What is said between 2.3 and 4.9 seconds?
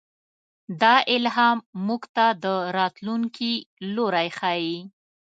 د راتلونکي لوری ښيي.